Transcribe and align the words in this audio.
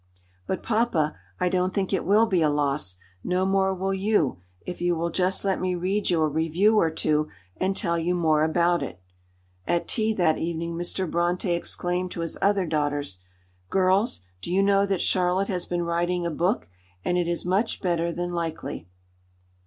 "But, 0.47 0.63
papa, 0.63 1.15
I 1.39 1.47
don't 1.47 1.75
think 1.75 1.93
it 1.93 2.03
will 2.03 2.25
be 2.25 2.41
a 2.41 2.49
loss; 2.49 2.95
no 3.23 3.45
more 3.45 3.71
will 3.71 3.93
you, 3.93 4.39
if 4.65 4.81
you 4.81 4.95
will 4.95 5.11
just 5.11 5.45
let 5.45 5.61
me 5.61 5.75
read 5.75 6.09
you 6.09 6.21
a 6.23 6.27
review 6.27 6.77
or 6.79 6.89
two, 6.89 7.27
and 7.57 7.77
tell 7.77 7.99
you 7.99 8.15
more 8.15 8.43
about 8.43 8.81
it." 8.81 8.99
At 9.67 9.87
tea 9.87 10.11
that 10.15 10.39
evening 10.39 10.73
Mr. 10.73 11.07
Brontë 11.07 11.55
exclaimed 11.55 12.09
to 12.13 12.21
his 12.21 12.35
other 12.41 12.65
daughters, 12.65 13.19
"Girls, 13.69 14.21
do 14.41 14.51
you 14.51 14.63
know 14.63 14.87
that 14.87 15.01
Charlotte 15.01 15.49
has 15.49 15.67
been 15.67 15.83
writing 15.83 16.25
a 16.25 16.31
book, 16.31 16.67
and 17.05 17.15
it 17.15 17.27
is 17.27 17.45
much 17.45 17.79
better 17.79 18.11
than 18.11 18.31
likely?" 18.33 18.87